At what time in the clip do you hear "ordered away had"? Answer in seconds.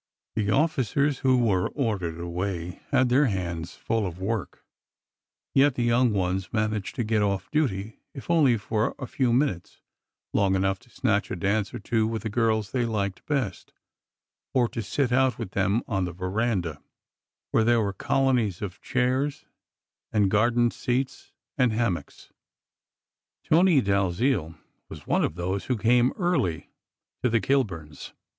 1.69-3.09